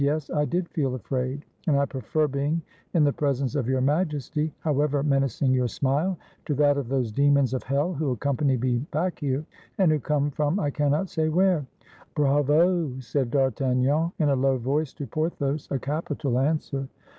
Yes, 0.03 0.31
I 0.31 0.45
did 0.45 0.67
feel 0.69 0.95
afraid; 0.95 1.45
and 1.67 1.77
I 1.77 1.85
prefer 1.85 2.27
being 2.27 2.63
in 2.95 3.03
the 3.03 3.13
presence 3.13 3.53
of 3.53 3.69
Your 3.69 3.81
Majesty, 3.81 4.51
how 4.61 4.81
ever 4.81 5.03
menacing 5.03 5.53
your 5.53 5.67
smile, 5.67 6.17
to 6.45 6.55
that 6.55 6.75
of 6.79 6.87
those 6.89 7.11
demons 7.11 7.53
of 7.53 7.61
hell 7.61 7.93
who 7.93 8.09
accompanied 8.09 8.61
me 8.61 8.79
back 8.89 9.19
here, 9.19 9.45
and 9.77 9.91
who 9.91 9.99
come 9.99 10.31
from 10.31 10.59
I 10.59 10.71
cannot 10.71 11.09
say 11.11 11.29
where." 11.29 11.67
"Bravo!" 12.15 12.91
said 12.99 13.29
D'Artagnan, 13.29 14.11
in 14.17 14.29
a 14.29 14.35
low 14.35 14.57
voice 14.57 14.91
to 14.93 15.05
Porthos, 15.05 15.67
"a 15.69 15.77
capital 15.77 16.39
answer." 16.39 16.87